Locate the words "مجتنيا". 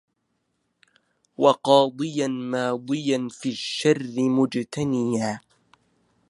4.29-5.41